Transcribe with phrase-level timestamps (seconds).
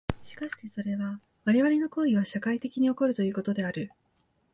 [0.23, 3.91] しかしてそれは我々の行為は社会的に起こるということである。